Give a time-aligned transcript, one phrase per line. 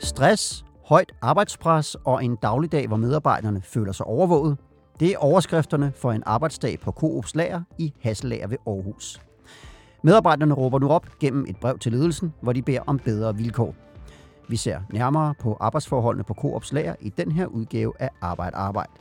[0.00, 4.58] Stress, højt arbejdspres og en dagligdag, hvor medarbejderne føler sig overvåget,
[5.00, 9.20] det er overskrifterne for en arbejdsdag på Coops lager i Hasselager ved Aarhus.
[10.02, 13.74] Medarbejderne råber nu op gennem et brev til ledelsen, hvor de beder om bedre vilkår.
[14.48, 18.92] Vi ser nærmere på arbejdsforholdene på Coops lager i den her udgave af Arbejde Arbejde.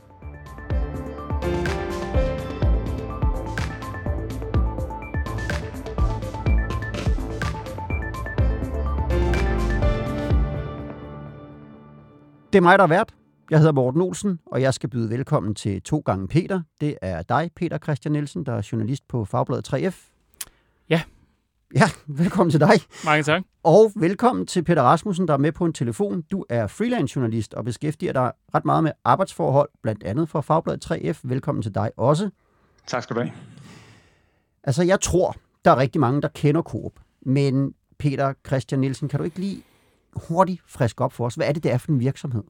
[12.54, 13.14] Det er mig, der er vært.
[13.50, 16.62] Jeg hedder Morten Olsen, og jeg skal byde velkommen til to gange Peter.
[16.82, 20.12] Det er dig, Peter Christian Nielsen, der er journalist på Fagbladet 3F.
[20.90, 21.02] Ja.
[21.76, 22.74] Ja, velkommen til dig.
[23.06, 23.44] Mange tak.
[23.64, 26.22] Og velkommen til Peter Rasmussen, der er med på en telefon.
[26.22, 30.92] Du er freelance journalist og beskæftiger dig ret meget med arbejdsforhold, blandt andet for Fagbladet
[30.92, 31.20] 3F.
[31.24, 32.30] Velkommen til dig også.
[32.88, 33.34] Tak skal du have.
[34.64, 35.36] Altså, jeg tror,
[35.66, 36.94] der er rigtig mange, der kender Coop.
[37.26, 39.64] Men Peter Christian Nielsen, kan du ikke lige
[40.16, 41.36] hurtigt friske op for os?
[41.36, 42.44] Hvad er det, det er for en virksomhed?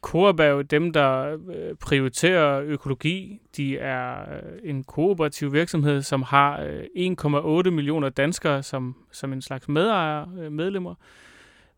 [0.00, 3.40] Coop er jo dem, der øh, prioriterer økologi.
[3.56, 9.42] De er øh, en kooperativ virksomhed, som har øh, 1,8 millioner danskere som, som en
[9.42, 10.94] slags medejer, medlemmer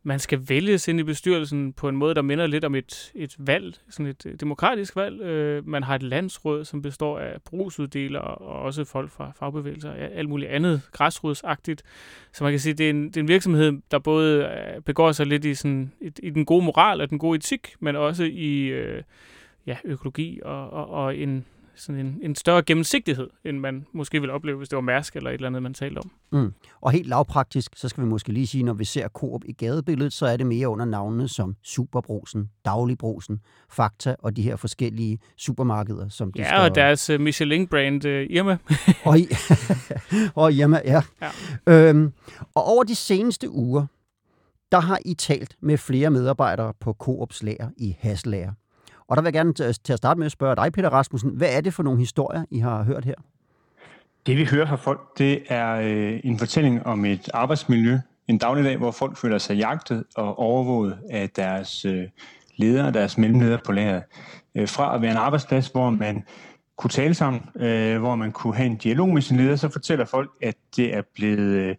[0.02, 3.34] man skal vælges ind i bestyrelsen på en måde, der minder lidt om et, et
[3.38, 5.20] valg, sådan et demokratisk valg.
[5.20, 9.98] Øh, man har et landsråd, som består af brugsuddelere og også folk fra fagbevægelser og
[9.98, 11.82] alt muligt andet græsrodsagtigt.
[12.32, 15.12] Så man kan sige, det er en, det er en virksomhed, der både øh, begår
[15.12, 18.24] sig lidt i, sådan, i, i den gode moral og den gode etik, men også
[18.24, 19.02] i øh,
[19.66, 21.44] ja, økologi og, og, og en,
[21.76, 25.30] sådan en, en større gennemsigtighed, end man måske ville opleve, hvis det var Mærsk eller
[25.30, 26.10] et eller andet, man talte om.
[26.32, 26.52] Mm.
[26.80, 30.12] Og helt lavpraktisk, så skal vi måske lige sige, når vi ser Coop i gadebilledet,
[30.12, 36.08] så er det mere under navnene som Superbrosen, Dagligbrosen, Fakta og de her forskellige supermarkeder,
[36.08, 36.56] som de Ja, står...
[36.58, 38.56] og deres uh, Michelin-brand uh, Irma.
[39.04, 39.26] og, i...
[40.34, 41.02] og Irma, ja.
[41.66, 41.88] ja.
[41.88, 42.12] Øhm,
[42.54, 43.86] og over de seneste uger,
[44.72, 48.52] der har I talt med flere medarbejdere på Coops lager i Haslager.
[49.12, 51.48] Og der vil jeg gerne til at starte med at spørge dig, Peter Rasmussen, hvad
[51.56, 53.14] er det for nogle historier, I har hørt her?
[54.26, 58.76] Det vi hører fra folk, det er øh, en fortælling om et arbejdsmiljø, en dagligdag,
[58.76, 62.04] hvor folk føler sig jagtet og overvåget af deres øh,
[62.56, 64.02] ledere, deres mellemledere på lageret.
[64.54, 66.24] Øh, fra at være en arbejdsplads, hvor man
[66.76, 70.04] kunne tale sammen, øh, hvor man kunne have en dialog med sin leder, så fortæller
[70.04, 71.76] folk, at det er blevet øh,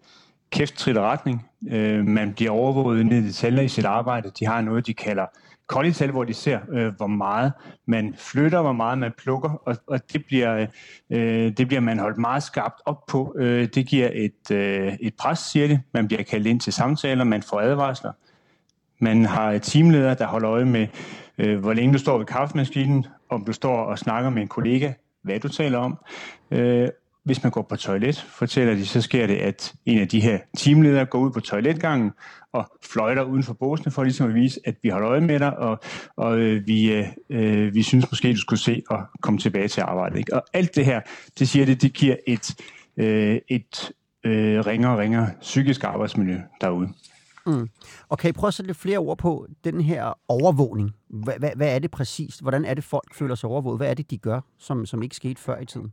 [0.53, 1.49] kæft trit retning.
[1.71, 4.31] Øh, man bliver overvåget ned i detaljer i sit arbejde.
[4.39, 5.25] De har noget, de kalder
[5.67, 7.53] koldital, hvor de ser, øh, hvor meget
[7.85, 10.67] man flytter, hvor meget man plukker, og, og det, bliver,
[11.09, 13.35] øh, det bliver man holdt meget skarpt op på.
[13.37, 15.81] Øh, det giver et, øh, et pres, siger det.
[15.93, 18.11] Man bliver kaldt ind til samtaler, man får advarsler.
[18.99, 20.87] Man har teamledere, teamleder, der holder øje med,
[21.37, 24.93] øh, hvor længe du står ved kaffemaskinen, om du står og snakker med en kollega,
[25.21, 25.97] hvad du taler om.
[26.51, 26.89] Øh,
[27.23, 30.39] hvis man går på toilet, fortæller de, så sker det, at en af de her
[30.57, 32.11] teamledere går ud på toiletgangen
[32.51, 35.57] og fløjter uden for båsene for ligesom at vise, at vi holder øje med dig,
[35.57, 35.79] og,
[36.15, 39.81] og øh, vi, øh, øh, vi synes måske, du skulle se og komme tilbage til
[39.81, 40.17] arbejdet.
[40.17, 40.35] Ikke?
[40.35, 41.01] Og alt det her,
[41.39, 42.55] det siger det, det giver et,
[42.97, 43.91] øh, et
[44.23, 46.89] øh, ringere og ringere psykisk arbejdsmiljø derude.
[47.45, 47.69] Mm.
[48.09, 50.91] Og kan I prøve at sætte lidt flere ord på den her overvågning?
[51.09, 52.41] Hvad, hvad, hvad er det præcist?
[52.41, 53.79] Hvordan er det, folk føler sig overvåget?
[53.79, 55.91] Hvad er det, de gør, som, som ikke skete før i tiden?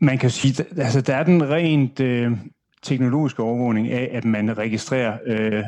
[0.00, 2.32] Man kan sige, altså der er den rent øh,
[2.82, 5.64] teknologiske overvågning af, at man registrerer, øh,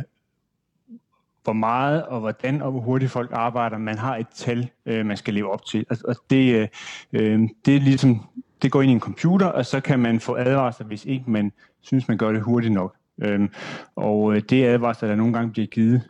[1.44, 3.78] hvor meget og hvordan og hvor hurtigt folk arbejder.
[3.78, 5.87] Man har et tal, øh, man skal leve op til.
[5.91, 6.69] Og, og det, øh,
[7.12, 8.20] øh det er ligesom,
[8.62, 11.53] det går ind i en computer, og så kan man få advarsler, hvis ikke man
[11.81, 12.97] synes, man gør det hurtigt nok.
[13.22, 13.49] Øhm, øh,
[13.97, 16.03] og det advarsler, der nogle gange bliver givet,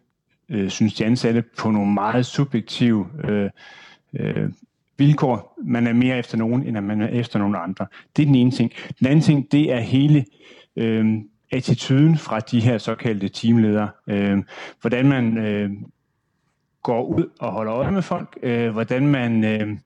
[0.49, 3.51] øh, synes de ansatte, på nogle meget subjektive øh,
[4.15, 4.51] øh,
[4.99, 5.59] vilkår.
[5.65, 7.87] Man er mere efter nogen, end at man er efter nogen andre.
[8.17, 8.73] Det er den ene ting.
[8.99, 10.25] Den anden ting, det er hele
[10.77, 11.19] øh,
[11.53, 13.89] attituden fra de her såkaldte teamledere.
[14.07, 14.39] Øh,
[14.81, 15.71] hvordan man øh,
[16.83, 18.39] går ud og holder øje med folk.
[18.43, 19.79] Øh, hvordan man, øh,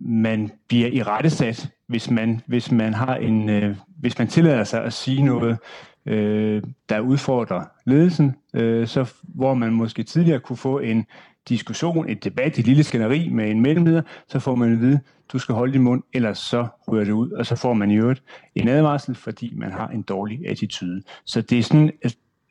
[0.00, 4.84] man bliver i rettesat, hvis man, hvis man har en, øh, hvis man tillader sig
[4.84, 5.58] at sige noget,
[6.06, 11.06] øh, der udfordrer ledelsen, øh, så hvor man måske tidligere kunne få en
[11.48, 15.00] diskussion, et debat, et lille skænderi med en mellemleder, så får man at vide,
[15.32, 17.96] du skal holde din mund, ellers så ryger det ud, og så får man i
[17.96, 18.22] øvrigt
[18.54, 21.02] en advarsel, fordi man har en dårlig attitude.
[21.24, 21.92] Så det er sådan,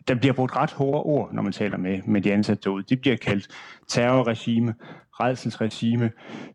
[0.08, 2.84] der bliver brugt ret hårde ord, når man taler med, med de ansatte derude.
[2.90, 3.48] Det bliver kaldt
[3.88, 4.74] terrorregime,
[5.12, 6.12] redselsregime,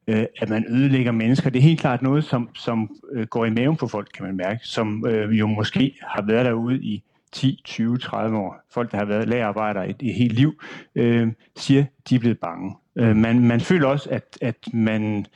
[0.07, 1.51] øh, at man ødelægger mennesker.
[1.51, 4.37] Det er helt klart noget, som, som øh, går i maven på folk, kan man
[4.37, 7.03] mærke, som øh, jo måske har været derude i
[7.33, 10.63] 10, 20, 30 år, folk, der har været lagerarbejdere et, et helt liv,
[10.95, 12.77] øh, siger, de er blevet bange.
[12.97, 15.27] Øh, man, man føler også, at, at man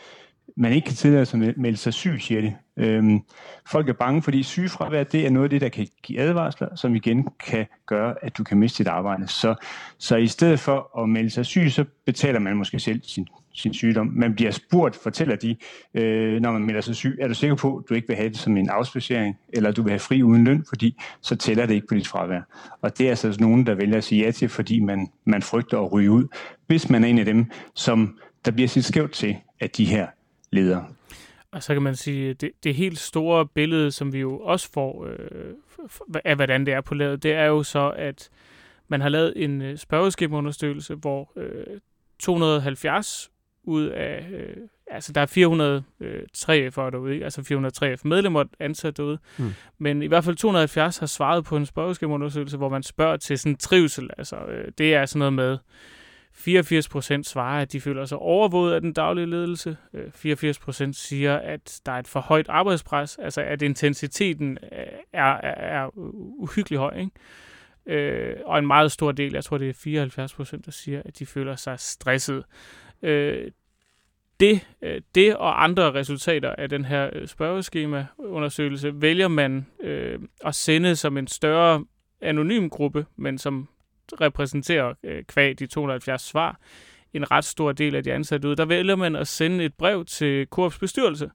[0.56, 2.56] man ikke kan tillade sig at melde sig syg, siger de.
[2.76, 3.20] Øhm,
[3.66, 6.94] folk er bange, fordi sygefravær, det er noget af det, der kan give advarsler, som
[6.94, 9.28] igen kan gøre, at du kan miste dit arbejde.
[9.28, 9.54] Så,
[9.98, 13.74] så i stedet for at melde sig syg, så betaler man måske selv sin, sin
[13.74, 14.06] sygdom.
[14.06, 15.56] Man bliver spurgt, fortæller de,
[15.94, 18.28] øh, når man melder sig syg, er du sikker på, at du ikke vil have
[18.28, 21.74] det som en afspacering, eller du vil have fri uden løn, fordi så tæller det
[21.74, 22.40] ikke på dit fravær.
[22.82, 25.78] Og det er altså nogen, der vælger at sige ja til, fordi man, man frygter
[25.80, 26.26] at ryge ud,
[26.66, 30.06] hvis man er en af dem, som der bliver sit skævt til, af de her
[30.50, 30.86] ledere.
[31.52, 35.06] Og så kan man sige, det, det helt store billede, som vi jo også får
[35.06, 35.54] øh,
[36.24, 38.30] af, hvordan det er på ladet, det er jo så, at
[38.88, 41.80] man har lavet en øh, spørgeskemaundersøgelse, spørgeskemaunderstøgelse, hvor øh,
[42.18, 43.30] 270
[43.64, 47.24] ud af, øh, altså der er 400 øh, 3F'ere derude, ikke?
[47.24, 49.52] altså 403 medlemmer ansat derude, mm.
[49.78, 53.56] men i hvert fald 270 har svaret på en spørgeskemaundersøgelse, hvor man spørger til sådan
[53.56, 55.58] trivsel, altså øh, det er sådan noget med,
[56.32, 59.76] 84 procent svarer, at de føler sig overvåget af den daglige ledelse.
[60.14, 64.58] 84 øh, procent siger, at der er et for højt arbejdspres, altså at intensiteten
[65.12, 65.90] er, er, er
[66.38, 66.96] uhyggelig høj.
[66.96, 67.10] Ikke?
[67.86, 71.18] Øh, og en meget stor del, jeg tror det er 74 procent, der siger, at
[71.18, 72.44] de føler sig stresset.
[73.02, 73.50] Øh,
[74.40, 80.54] det, øh, det og andre resultater af den her øh, spørgeskema-undersøgelse vælger man øh, at
[80.54, 81.84] sende som en større
[82.20, 83.68] anonym gruppe, men som
[84.20, 86.60] repræsenterer øh, kvæg de 270 svar
[87.12, 88.56] en ret stor del af de ansatte ud.
[88.56, 91.30] Der vælger man at sende et brev til Coops bestyrelse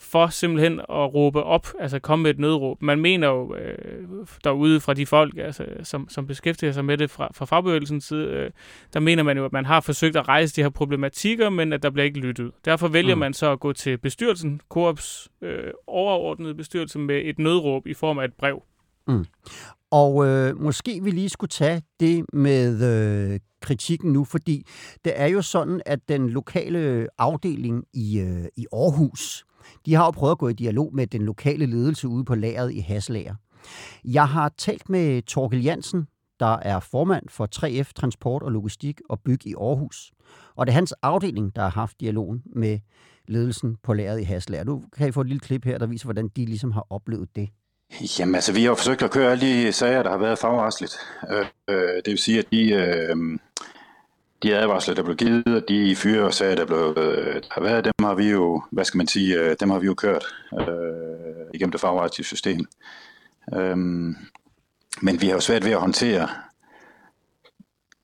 [0.00, 2.82] for simpelthen at råbe op, altså komme med et nødråb.
[2.82, 7.10] Man mener jo øh, derude fra de folk, altså, som, som beskæftiger sig med det
[7.10, 8.50] fra, fra fagbevægelsens side, øh,
[8.94, 11.82] der mener man jo, at man har forsøgt at rejse de her problematikker, men at
[11.82, 12.50] der bliver ikke lyttet.
[12.64, 13.18] Derfor vælger mm.
[13.18, 18.18] man så at gå til bestyrelsen, Coops øh, overordnede bestyrelse, med et nødråb i form
[18.18, 18.62] af et brev.
[19.08, 19.24] Mm.
[19.90, 24.66] Og øh, måske vi lige skulle tage det med øh, kritikken nu, fordi
[25.04, 29.44] det er jo sådan, at den lokale afdeling i, øh, i Aarhus,
[29.86, 32.72] de har jo prøvet at gå i dialog med den lokale ledelse ude på lageret
[32.72, 33.34] i Haslager.
[34.04, 36.06] Jeg har talt med Torkel Jansen,
[36.40, 40.12] der er formand for 3F Transport og Logistik og Byg i Aarhus.
[40.56, 42.78] Og det er hans afdeling, der har haft dialogen med
[43.28, 44.64] ledelsen på lageret i Haslager.
[44.64, 47.36] Nu kan I få et lille klip her, der viser, hvordan de ligesom har oplevet
[47.36, 47.48] det.
[48.18, 50.96] Jamen altså, vi har forsøgt at køre alle de sager, der har været fagretsligt.
[51.30, 53.16] Øh, øh, det vil sige, at de, øh,
[54.42, 57.84] de advarsler, der blev givet, og de fyre og sager, der, blev, der har været,
[57.84, 60.24] dem har vi jo, hvad skal man sige, øh, dem har vi jo kørt
[60.60, 60.66] øh,
[61.54, 62.66] igennem det fagretlige system.
[63.54, 64.16] Øhm,
[65.02, 66.28] men vi har jo svært ved at håndtere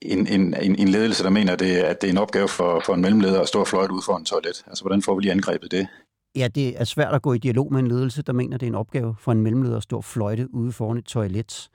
[0.00, 2.82] en, en, en, en ledelse, der mener, at det, at det er en opgave for,
[2.86, 4.64] for en mellemleder at stå og fløjte ud for en toilet.
[4.66, 5.88] Altså, hvordan får vi lige angrebet det?
[6.36, 8.70] Ja, det er svært at gå i dialog med en ledelse, der mener, det er
[8.70, 11.68] en opgave for en mellemleder at stå og fløjte ude foran et toilet.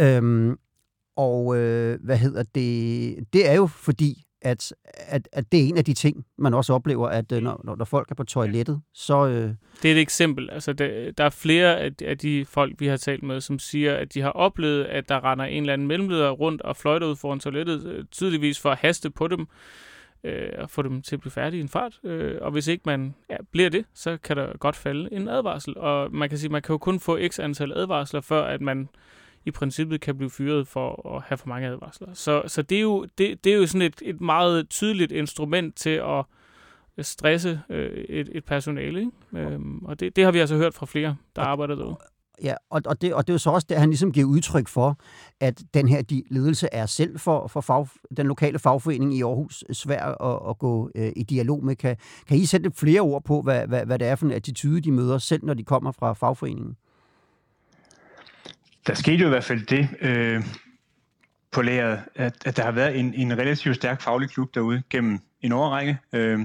[0.00, 0.58] Øhm,
[1.16, 3.32] og øh, hvad hedder det?
[3.32, 6.72] Det er jo fordi, at, at, at det er en af de ting, man også
[6.72, 9.26] oplever, at øh, når, når folk er på toilettet, så...
[9.26, 9.50] Øh...
[9.82, 10.50] Det er et eksempel.
[10.50, 13.96] Altså, det, der er flere af, af de folk, vi har talt med, som siger,
[13.96, 17.16] at de har oplevet, at der render en eller anden mellemleder rundt og fløjter ud
[17.16, 19.46] foran toilettet, øh, tydeligvis for at haste på dem
[20.24, 22.00] øh, og få dem til at blive færdige i en fart.
[22.04, 25.78] Øh, og hvis ikke man ja, bliver det, så kan der godt falde en advarsel.
[25.78, 28.88] Og man kan sige, man kan jo kun få x antal advarsler, før at man
[29.46, 32.08] i princippet kan blive fyret for at have for mange advarsler.
[32.12, 35.76] Så, så det, er jo, det, det er jo sådan et, et meget tydeligt instrument
[35.76, 36.24] til at
[37.06, 39.00] stresse øh, et, et personale.
[39.00, 39.12] Ikke?
[39.52, 41.96] Øhm, og det, det har vi altså hørt fra flere, der arbejder derude.
[42.42, 44.68] Ja, og, og, det, og det er jo så også det, han ligesom giver udtryk
[44.68, 44.98] for,
[45.40, 49.64] at den her de, ledelse er selv for, for fag, den lokale fagforening i Aarhus
[49.72, 51.76] svær at, at gå øh, i dialog med.
[51.76, 51.96] Kan,
[52.28, 54.92] kan I sætte flere ord på, hvad, hvad, hvad det er for en attitude, de
[54.92, 56.76] møder selv, når de kommer fra fagforeningen?
[58.86, 60.44] Der skete jo i hvert fald det øh,
[61.52, 65.18] på læret, at, at der har været en, en relativt stærk faglig klub derude gennem
[65.40, 65.98] en årrække.
[66.12, 66.40] Øh,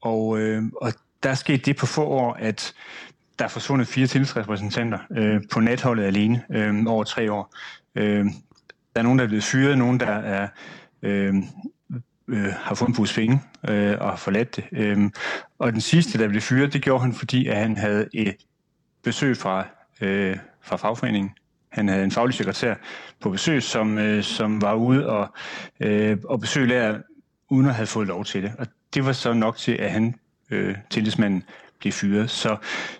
[0.00, 2.74] og, øh, og der skete det på få år, at
[3.38, 7.54] der er forsvundet fire tillidsrepræsentanter øh, på natholdet alene øh, over tre år.
[7.94, 8.24] Øh,
[8.94, 10.48] der er nogen, der er blevet fyret, nogen, der er,
[11.02, 11.34] øh,
[12.28, 14.64] øh, har fået en pose penge øh, og har forladt det.
[14.72, 15.10] Øh,
[15.58, 18.36] og den sidste, der blev fyret, det gjorde han, fordi at han havde et
[19.02, 19.66] besøg fra,
[20.00, 21.30] øh, fra fagforeningen.
[21.70, 22.74] Han havde en faglig sekretær
[23.20, 25.28] på besøg, som, øh, som var ude og,
[25.80, 26.98] øh, og besøge lærer,
[27.50, 28.52] uden at have fået lov til det.
[28.58, 30.14] Og det var så nok til, at han,
[30.50, 31.42] øh, tillidsmanden,
[31.78, 32.30] blev fyret.
[32.30, 32.56] Så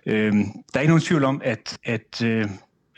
[0.06, 2.48] øh, der er ikke nogen tvivl om, at, at, øh,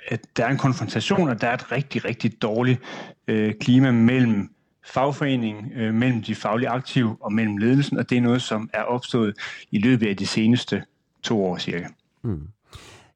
[0.09, 2.81] at der er en konfrontation, og der er et rigtig, rigtig dårligt
[3.29, 4.51] øh, klima mellem
[4.85, 8.83] fagforeningen, øh, mellem de faglige aktive og mellem ledelsen, og det er noget, som er
[8.83, 9.35] opstået
[9.71, 10.83] i løbet af de seneste
[11.23, 11.87] to år cirka.
[12.23, 12.49] Mm.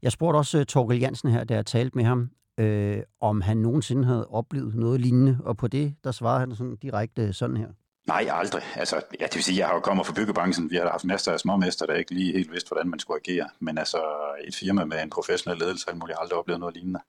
[0.02, 3.56] Jeg spurgte også uh, Torkel Jansen her, da jeg talte med ham, øh, om han
[3.56, 7.68] nogensinde havde oplevet noget lignende, og på det, der svarede han sådan direkte sådan her.
[8.06, 8.62] Nej, aldrig.
[8.75, 10.70] Altså, ja, det vil sige, jeg har jo kommet fra byggebranchen.
[10.70, 13.49] Vi har haft masser af småmester, der ikke lige helt vidste, hvordan man skulle agere.
[13.61, 13.99] Men altså,
[14.44, 17.00] et firma med en professionel ledelse, har jeg aldrig oplevet noget lignende.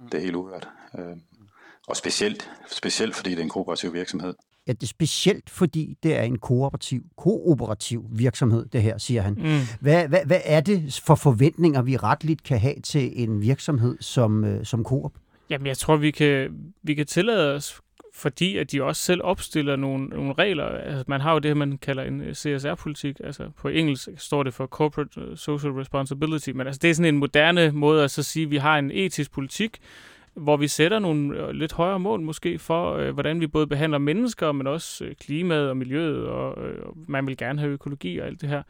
[0.00, 0.08] Mm.
[0.08, 0.68] Det er helt uhørt.
[0.98, 1.16] Øh,
[1.88, 4.34] og specielt, specielt fordi det er en kooperativ virksomhed.
[4.66, 9.34] Ja, det er specielt, fordi det er en kooperativ, kooperativ virksomhed, det her, siger han.
[9.34, 9.60] Mm.
[9.80, 14.44] Hvad, hvad, hvad er det for forventninger, vi retligt kan have til en virksomhed som,
[14.44, 15.12] øh, som Coop?
[15.50, 16.50] Jamen, jeg tror, vi kan,
[16.82, 17.80] vi kan tillade os,
[18.14, 20.64] fordi at de også selv opstiller nogle, nogle regler.
[20.64, 23.16] Altså, man har jo det, man kalder en øh, CSR-politik.
[23.24, 27.14] Altså, på engelsk står det for Corporate øh, Social Responsibility, men altså, det er sådan
[27.14, 29.78] en moderne måde at så sige, at vi har en etisk politik,
[30.34, 33.98] hvor vi sætter nogle øh, lidt højere mål måske for, øh, hvordan vi både behandler
[33.98, 38.26] mennesker, men også øh, klimaet og miljøet, og øh, man vil gerne have økologi og
[38.26, 38.62] alt det her.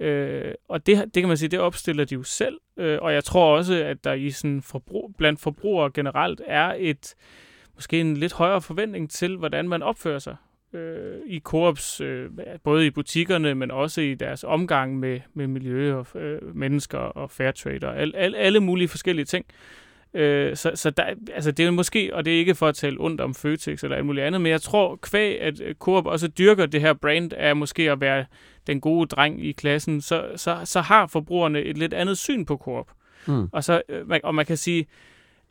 [0.00, 3.24] Øh, og det, det kan man sige, det opstiller de jo selv, øh, og jeg
[3.24, 7.14] tror også, at der i sådan forbrug, blandt forbrugere generelt er et
[7.74, 10.36] måske en lidt højere forventning til, hvordan man opfører sig
[10.72, 12.30] øh, i Coops, øh,
[12.64, 17.30] både i butikkerne, men også i deres omgang med, med miljø og øh, mennesker og
[17.30, 19.46] fair trade og al, al, alle mulige forskellige ting.
[20.14, 21.04] Øh, så så der,
[21.34, 23.96] altså det er måske, og det er ikke for at tale ondt om Føtex eller
[23.96, 27.56] alt muligt andet, men jeg tror kvæg, at Coop også dyrker det her brand af
[27.56, 28.24] måske at være
[28.66, 32.56] den gode dreng i klassen, så, så, så har forbrugerne et lidt andet syn på
[32.56, 32.90] Coop.
[33.26, 33.48] Mm.
[33.52, 34.86] Og, så, øh, og man kan sige,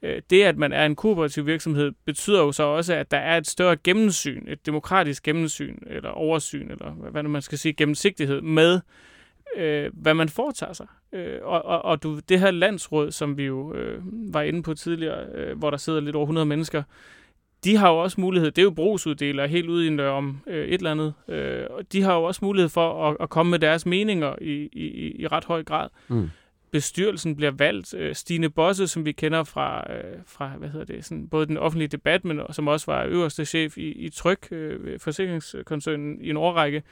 [0.02, 3.38] øh, det at man er en kooperativ virksomhed, betyder jo så også, at der er
[3.38, 8.82] et større gennemsyn, et demokratisk gennemsyn, eller oversyn, eller hvad man skal sige, gennemsigtighed med,
[9.56, 10.88] øh, hvad man foretager sig.
[11.14, 14.02] Øh, og, og, og du, det her landsråd, som vi jo øh,
[14.34, 16.84] var inde på tidligere, øh, hvor der sidder lidt over 100 mennesker,
[17.64, 20.68] de har jo også mulighed, det er jo brugsuddelere helt ude i en om øh,
[20.68, 23.60] et eller andet, øh, og de har jo også mulighed for at, at komme med
[23.60, 25.90] deres meninger i, i, i ret høj grad.
[26.08, 26.30] Mm.
[26.72, 27.94] Bestyrelsen bliver valgt.
[27.94, 31.58] Øh, Stine Bosse, som vi kender fra, øh, fra hvad hedder det, sådan, både den
[31.58, 36.38] offentlige debat, men som også var øverste chef i, i Tryk, øh, forsikringskoncernen i en
[36.38, 36.84] årrække,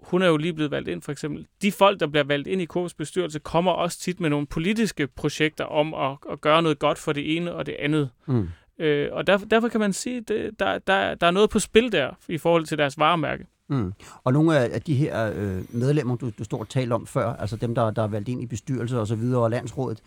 [0.00, 1.46] hun er jo lige blevet valgt ind, for eksempel.
[1.62, 5.06] De folk, der bliver valgt ind i KS bestyrelse, kommer også tit med nogle politiske
[5.06, 8.10] projekter om at, at gøre noget godt for det ene og det andet.
[8.26, 8.48] Mm.
[8.78, 10.28] Øh, og derfor, derfor kan man sige, at
[10.58, 13.46] der, der, der er noget på spil der i forhold til deres varemærke.
[13.68, 13.92] Mm.
[14.24, 17.56] Og nogle af de her øh, medlemmer, du, du står og talte om før, altså
[17.56, 20.02] dem, der, der er valgt ind i bestyrelse og så videre, og landsrådet,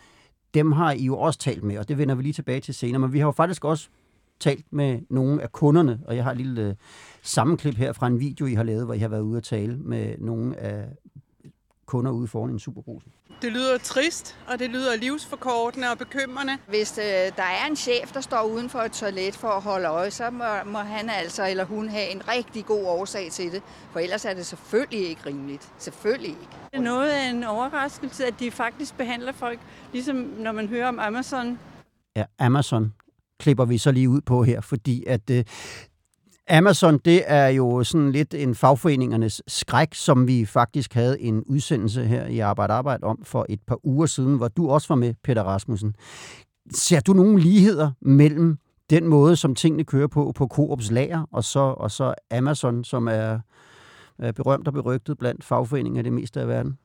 [0.53, 2.99] dem har I jo også talt med, og det vender vi lige tilbage til senere.
[2.99, 3.89] Men vi har jo faktisk også
[4.39, 6.75] talt med nogle af kunderne, og jeg har et lille
[7.21, 9.77] sammenklip her fra en video, I har lavet, hvor I har været ude at tale
[9.77, 10.85] med nogle af
[11.85, 13.03] kunder ude foran en superbrus.
[13.41, 16.57] Det lyder trist, og det lyder livsforkortende og bekymrende.
[16.67, 17.03] Hvis øh,
[17.35, 20.29] der er en chef, der står uden for et toilet for at holde øje, så
[20.29, 23.61] må, må han altså eller hun have en rigtig god årsag til det.
[23.91, 25.71] For ellers er det selvfølgelig ikke rimeligt.
[25.77, 26.57] Selvfølgelig ikke.
[26.71, 29.59] Det er noget af en overraskelse, at de faktisk behandler folk,
[29.93, 31.59] ligesom når man hører om Amazon.
[32.15, 32.93] Ja, Amazon
[33.39, 35.43] klipper vi så lige ud på her, fordi at øh,
[36.51, 42.05] Amazon, det er jo sådan lidt en fagforeningernes skræk, som vi faktisk havde en udsendelse
[42.05, 45.13] her i Arbejde Arbejde om for et par uger siden, hvor du også var med,
[45.23, 45.95] Peter Rasmussen.
[46.73, 48.57] Ser du nogle ligheder mellem
[48.89, 53.07] den måde, som tingene kører på på Coops lager, og så, og så Amazon, som
[53.07, 53.39] er,
[54.19, 56.77] er berømt og berygtet blandt fagforeninger i det meste af verden?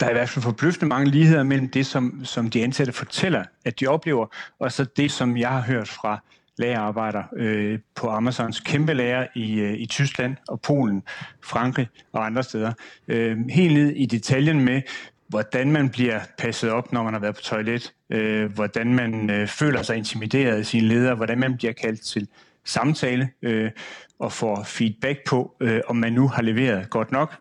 [0.00, 3.44] der er i hvert fald forbløffende mange ligheder mellem det, som, som de ansatte fortæller,
[3.64, 4.26] at de oplever,
[4.60, 6.20] og så det, som jeg har hørt fra
[6.56, 11.02] lagerarbejder øh, på Amazons kæmpe lager i, øh, i Tyskland og Polen,
[11.44, 12.72] Frankrig og andre steder.
[13.08, 14.82] Øh, helt ned i detaljen med,
[15.28, 19.48] hvordan man bliver passet op, når man har været på toilet, øh, hvordan man øh,
[19.48, 22.28] føler sig intimideret af sine ledere, hvordan man bliver kaldt til
[22.64, 23.70] samtale øh,
[24.18, 27.34] og får feedback på, øh, om man nu har leveret godt nok,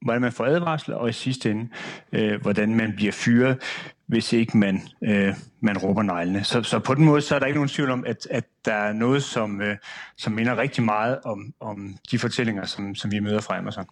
[0.00, 1.68] hvordan man får advarsel, og i sidste ende,
[2.12, 3.62] øh, hvordan man bliver fyret,
[4.08, 6.44] hvis ikke man, øh, man råber neglene.
[6.44, 8.74] Så, så på den måde, så er der ikke nogen tvivl om, at, at der
[8.74, 9.76] er noget, som, øh,
[10.16, 13.86] som minder rigtig meget om, om de fortællinger, som, som vi møder fra Amazon.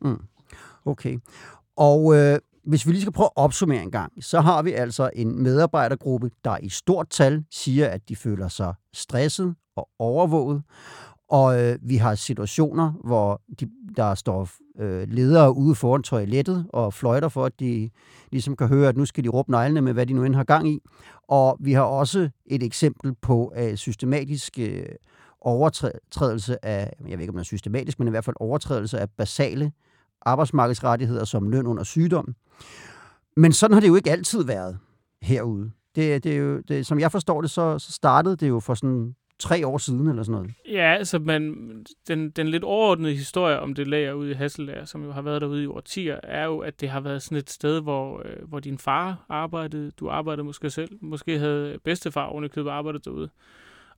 [0.00, 0.22] Mm.
[0.84, 1.18] Okay.
[1.76, 5.10] Og øh, hvis vi lige skal prøve at opsummere en gang, så har vi altså
[5.16, 10.62] en medarbejdergruppe, der i stort tal siger, at de føler sig stresset og overvåget.
[11.28, 16.94] Og øh, vi har situationer, hvor de, der står øh, ledere ude foran toilettet og
[16.94, 17.90] fløjter for, at de
[18.32, 20.44] ligesom kan høre, at nu skal de råbe neglene med, hvad de nu end har
[20.44, 20.80] gang i.
[21.28, 24.86] Og vi har også et eksempel på øh, systematisk øh,
[25.40, 29.10] overtrædelse af, jeg ved ikke om det er systematisk, men i hvert fald overtrædelse af
[29.10, 29.72] basale
[30.22, 32.34] arbejdsmarkedsrettigheder som løn under sygdom.
[33.36, 34.78] Men sådan har det jo ikke altid været
[35.22, 35.70] herude.
[35.94, 38.74] Det, det er jo, det, som jeg forstår det, så, så startede det jo for
[38.74, 40.54] sådan tre år siden eller sådan noget.
[40.68, 41.54] Ja, altså man,
[42.08, 45.40] den, den lidt overordnede historie om det lager ude i Hasselager, som jo har været
[45.40, 48.60] derude i årtier, er jo, at det har været sådan et sted, hvor, øh, hvor
[48.60, 53.28] din far arbejdede, du arbejdede måske selv, måske havde bedstefar ovenikøbet arbejdet derude.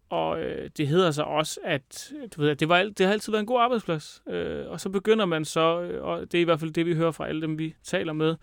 [0.08, 3.32] og øh, det hedder så også, at du ved, at det, var, det har altid
[3.32, 4.22] været en god arbejdsplads.
[4.28, 6.94] Øh, og så begynder man så, øh, og det er i hvert fald det, vi
[6.94, 8.36] hører fra alle dem, vi taler med,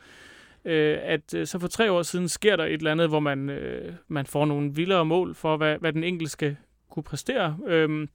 [0.66, 3.50] øh, at øh, så for tre år siden sker der et eller andet, hvor man,
[3.50, 6.56] øh, man får nogle vildere mål for, hvad, hvad den enkelte skal
[6.94, 7.58] kunne præstere.
[7.68, 8.08] Øh,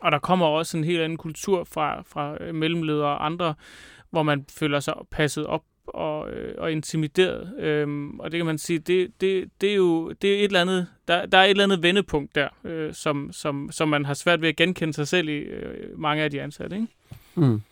[0.00, 3.54] og der kommer også en helt anden kultur fra, fra øh, mellemledere og andre,
[4.10, 7.52] hvor man føler sig passet op og, øh, og intimideret.
[7.58, 10.60] Øhm, og det kan man sige, det, det, det er jo det er et eller
[10.60, 14.14] andet, der, der er et eller andet vendepunkt der, øh, som, som, som man har
[14.14, 16.76] svært ved at genkende sig selv i øh, mange af de ansatte.
[16.76, 16.88] Ikke?
[17.34, 17.62] Mm.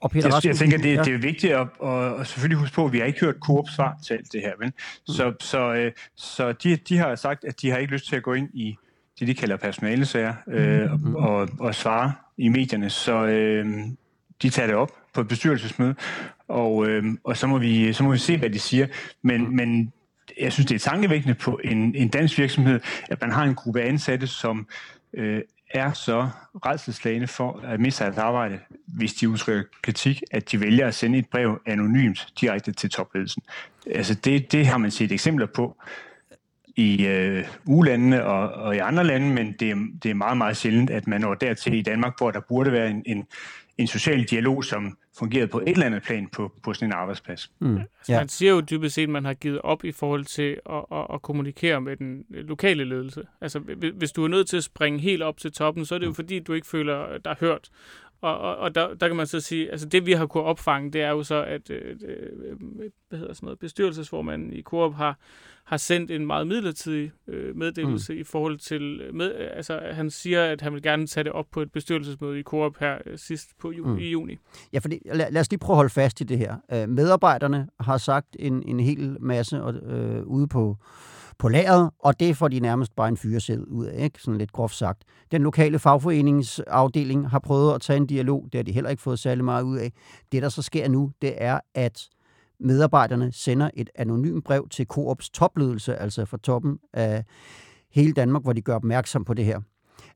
[0.00, 1.02] Og Peter jeg, jeg tænker, det, ja.
[1.02, 3.68] det er vigtigt at, at, at selvfølgelig huske på, at vi har ikke hørt Coop
[3.76, 4.52] svar til alt det her.
[4.58, 4.68] Men?
[4.68, 5.14] Mm.
[5.14, 8.22] Så, så, øh, så de, de har sagt, at de har ikke lyst til at
[8.22, 8.76] gå ind i
[9.18, 11.14] det, de kalder personalesager øh, mm.
[11.14, 12.90] og, og svare i medierne.
[12.90, 13.66] Så øh,
[14.42, 15.94] de tager det op på et bestyrelsesmøde,
[16.48, 18.86] og, øh, og så, må vi, så må vi se, hvad de siger.
[19.22, 19.54] Men, mm.
[19.54, 19.92] men
[20.40, 23.82] jeg synes, det er tankevækkende på en, en dansk virksomhed, at man har en gruppe
[23.82, 24.68] ansatte, som
[25.14, 26.28] øh, er så
[26.66, 31.18] redselslagende for at miste deres arbejde, hvis de udtrykker kritik, at de vælger at sende
[31.18, 33.42] et brev anonymt direkte til topledelsen.
[33.94, 35.76] Altså det, det har man set eksempler på
[36.78, 40.56] i øh, ulandene og, og i andre lande, men det er, det er meget, meget
[40.56, 43.26] sjældent, at man når dertil i Danmark, hvor der burde være en, en,
[43.78, 47.50] en social dialog, som fungerede på et eller andet plan på, på sådan en arbejdsplads.
[47.58, 47.76] Mm.
[47.76, 48.18] Altså, ja.
[48.18, 51.06] Man siger jo dybest set, at man har givet op i forhold til at, at,
[51.14, 53.22] at kommunikere med den lokale ledelse.
[53.40, 53.58] Altså,
[53.94, 56.10] hvis du er nødt til at springe helt op til toppen, så er det jo
[56.10, 56.14] mm.
[56.14, 57.68] fordi, du ikke føler dig hørt.
[58.20, 60.90] Og, og, og der, der kan man så sige, altså det vi har kunnet opfange,
[60.90, 62.56] det er jo så, at øh, øh,
[63.08, 65.18] hvad hedder sådan noget, bestyrelsesformanden i Coop har,
[65.64, 68.20] har sendt en meget midlertidig øh, meddelelse mm.
[68.20, 71.62] i forhold til, med, altså han siger, at han vil gerne tage det op på
[71.62, 73.98] et bestyrelsesmøde i Coop her øh, sidst på ju- mm.
[73.98, 74.38] i juni.
[74.72, 76.56] Ja, fordi lad, lad os lige prøve at holde fast i det her.
[76.72, 80.76] Øh, medarbejderne har sagt en, en hel masse øh, ude på
[81.38, 84.22] på lageret, og det får de nærmest bare en fyreseddel ud af, ikke?
[84.22, 85.02] sådan lidt groft sagt.
[85.30, 89.18] Den lokale fagforeningsafdeling har prøvet at tage en dialog, det har de heller ikke fået
[89.18, 89.92] særlig meget ud af.
[90.32, 92.08] Det, der så sker nu, det er, at
[92.60, 97.24] medarbejderne sender et anonymt brev til Coops topledelse, altså fra toppen af
[97.90, 99.60] hele Danmark, hvor de gør opmærksom på det her.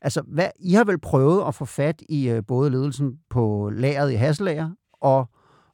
[0.00, 4.12] Altså, hvad, I har vel prøvet at få fat i øh, både ledelsen på lageret
[4.12, 5.28] i Hasselager og,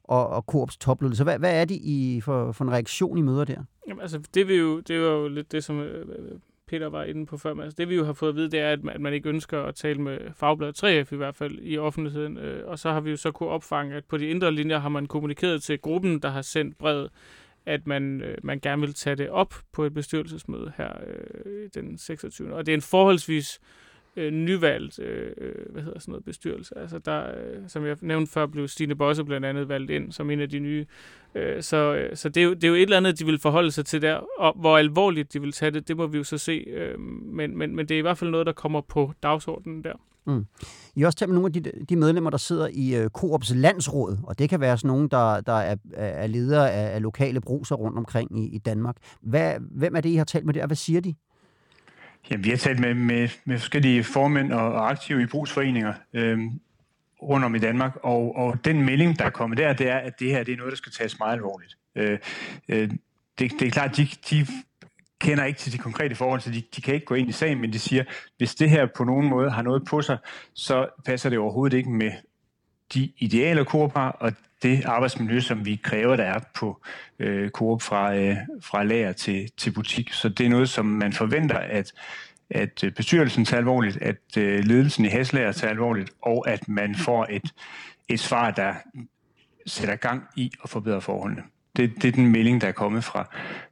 [0.09, 1.23] og, og Coops topledelse.
[1.23, 3.63] Hvad, hvad er det i for, for en reaktion, I møder der?
[3.87, 6.05] Jamen, altså, det, vi jo, det var jo lidt det, som øh,
[6.67, 7.53] Peter var inde på før.
[7.53, 9.13] Men altså, det vi jo har fået at vide, det er, at man, at man
[9.13, 12.37] ikke ønsker at tale med Fagbladet 3F i hvert fald i offentligheden.
[12.37, 14.89] Øh, og så har vi jo så kunne opfange, at på de indre linjer har
[14.89, 17.09] man kommunikeret til gruppen, der har sendt brevet,
[17.65, 21.97] at man, øh, man gerne vil tage det op på et bestyrelsesmøde her øh, den
[21.97, 22.53] 26.
[22.55, 23.88] Og det er en forholdsvis øh,
[24.19, 26.77] Øh, nyvalgt øh, øh, hvad hedder sådan noget, bestyrelse.
[26.77, 30.29] Altså der, øh, som jeg nævnte før, blev Stine Bosse blandt andet valgt ind som
[30.29, 30.85] en af de nye.
[31.35, 33.39] Øh, så øh, så det, er jo, det er jo et eller andet, de vil
[33.39, 34.15] forholde sig til der.
[34.39, 36.51] Og hvor alvorligt de vil tage det, det må vi jo så se.
[36.51, 39.93] Øh, men, men, men det er i hvert fald noget, der kommer på dagsordenen der.
[40.27, 40.45] Mm.
[40.95, 44.17] I også talt med nogle af de, de medlemmer, der sidder i øh, Coops landsråd,
[44.23, 47.75] og det kan være sådan nogen, der, der er, er ledere af, af lokale bruser
[47.75, 48.95] rundt omkring i, i Danmark.
[49.21, 50.67] Hvad, hvem er det, I har talt med der?
[50.67, 51.15] Hvad siger de?
[52.31, 56.39] Jamen, vi har talt med, med, med forskellige formænd og, og aktive i brugsforeninger øh,
[57.21, 60.19] rundt om i Danmark, og, og den melding, der er kommet der, det er, at
[60.19, 61.77] det her det er noget, der skal tages meget alvorligt.
[61.95, 62.19] Øh,
[62.69, 62.89] øh,
[63.39, 64.47] det, det er klart, de, de
[65.19, 67.61] kender ikke til de konkrete forhold, så de, de kan ikke gå ind i sagen,
[67.61, 68.03] men de siger,
[68.37, 70.17] hvis det her på nogen måde har noget på sig,
[70.53, 72.11] så passer det overhovedet ikke med
[72.93, 76.81] de ideale Coop og det arbejdsmiljø, som vi kræver, der er på
[77.19, 80.13] øh, Coop fra, øh, fra lager til, til butik.
[80.13, 81.93] Så det er noget, som man forventer, at,
[82.49, 86.95] at øh, bestyrelsen tager alvorligt, at øh, ledelsen i Haslager tager alvorligt, og at man
[86.95, 87.53] får et,
[88.09, 88.73] et svar, der
[89.65, 91.43] sætter gang i at forbedre forholdene.
[91.75, 93.29] Det, det er den melding, der er kommet fra,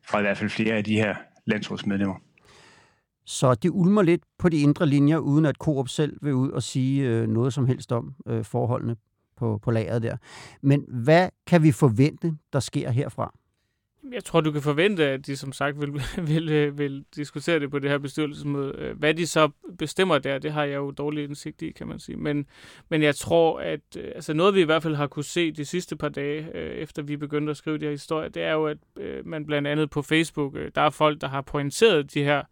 [0.07, 2.15] fra i hvert fald flere af de her landsrådsmedlemmer.
[3.29, 6.63] Så det ulmer lidt på de indre linjer, uden at Coop selv vil ud og
[6.63, 8.95] sige øh, noget som helst om øh, forholdene
[9.35, 10.17] på, på lageret der.
[10.61, 13.33] Men hvad kan vi forvente, der sker herfra?
[14.11, 16.01] Jeg tror, du kan forvente, at de som sagt vil,
[16.33, 18.73] vil, øh, vil diskutere det på det her bestyrelsesmøde.
[18.77, 21.99] Øh, hvad de så bestemmer der, det har jeg jo dårlig indsigt i, kan man
[21.99, 22.17] sige.
[22.17, 22.45] Men,
[22.89, 25.65] men jeg tror, at øh, altså noget, vi i hvert fald har kunne se de
[25.65, 28.77] sidste par dage, efter vi begyndte at skrive de her historier, det er jo, at
[29.25, 32.43] man blandt andet på Facebook, der er folk, der har pointeret de her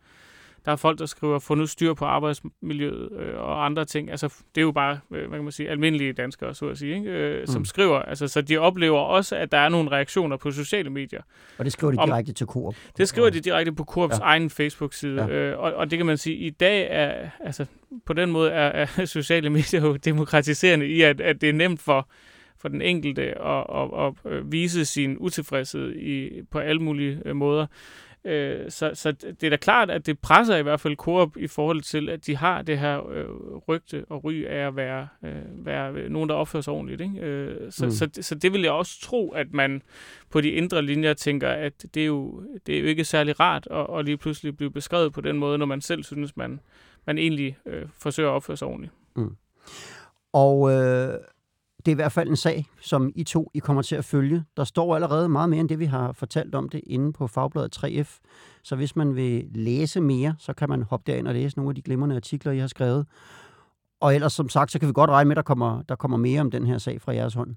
[0.65, 4.11] der er folk, der skriver, få nu styr på arbejdsmiljøet øh, og andre ting.
[4.11, 6.95] Altså, det er jo bare, øh, hvad kan man sige, almindelige danskere, så at sige,
[6.95, 7.09] ikke?
[7.09, 7.65] Øh, som mm.
[7.65, 7.99] skriver.
[7.99, 11.21] Altså, så de oplever også, at der er nogle reaktioner på sociale medier.
[11.57, 12.75] Og det skriver de direkte til Coop?
[12.97, 14.23] Det skriver de direkte på Coops ja.
[14.23, 15.23] egen Facebook-side.
[15.23, 15.29] Ja.
[15.29, 17.65] Øh, og, og det kan man sige, i dag er, altså,
[18.05, 21.81] på den måde er, er sociale medier jo demokratiserende i, at, at det er nemt
[21.81, 22.07] for
[22.57, 27.65] for den enkelte at, at, at vise sin utilfredshed i, på alle mulige øh, måder.
[28.25, 31.47] Øh, så, så det er da klart, at det presser i hvert fald Coop i
[31.47, 33.25] forhold til, at de har det her øh,
[33.67, 37.01] rygte og ry af at være, øh, være nogen, der opfører sig ordentligt.
[37.01, 37.19] Ikke?
[37.19, 37.91] Øh, så, mm.
[37.91, 39.81] så, så, så det vil jeg også tro, at man
[40.29, 43.67] på de indre linjer tænker, at det er jo, det er jo ikke særlig rart
[43.71, 46.59] at, at lige pludselig blive beskrevet på den måde, når man selv synes, man,
[47.05, 48.93] man egentlig øh, forsøger at opføre sig ordentligt.
[49.15, 49.35] Mm.
[50.33, 51.19] Og øh,
[51.85, 54.43] det er i hvert fald en sag, som I to I kommer til at følge.
[54.57, 57.77] Der står allerede meget mere end det, vi har fortalt om det inde på Fagbladet
[57.77, 58.19] 3F.
[58.63, 61.75] Så hvis man vil læse mere, så kan man hoppe derind og læse nogle af
[61.75, 63.07] de glimrende artikler, I har skrevet.
[63.99, 66.17] Og ellers, som sagt, så kan vi godt regne med, at der kommer, der kommer
[66.17, 67.55] mere om den her sag fra jeres hånd.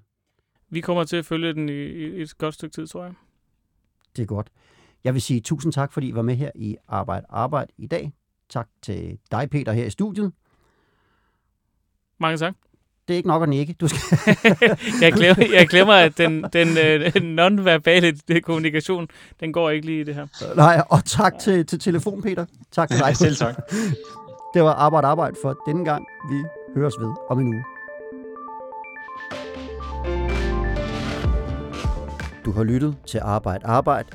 [0.69, 3.13] Vi kommer til at følge den i, i et godt stykke tid, tror jeg.
[4.15, 4.49] Det er godt.
[5.03, 8.13] Jeg vil sige tusind tak, fordi I var med her i Arbejde Arbejde i dag.
[8.49, 10.31] Tak til dig, Peter, her i studiet.
[12.19, 12.55] Mange tak
[13.09, 13.73] det er ikke nok at nikke.
[13.73, 13.99] Du skal
[15.01, 19.07] jeg, glemmer, jeg glemmer, at den, den øh, non-verbale kommunikation,
[19.39, 20.55] den går ikke lige i det her.
[20.55, 22.45] Nej, og tak til, til telefon, Peter.
[22.71, 23.17] Tak til dig.
[23.17, 23.55] Selv tak.
[24.53, 26.05] Det var Arbejde Arbejde for denne gang.
[26.31, 26.35] Vi
[26.75, 27.63] høres ved om en uge.
[32.45, 34.09] Du har lyttet til Arbejde Arbejde.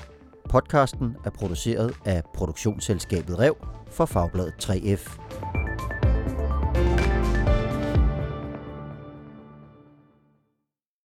[0.50, 3.56] Podcasten er produceret af produktionsselskabet Rev
[3.90, 5.23] for Fagbladet 3F.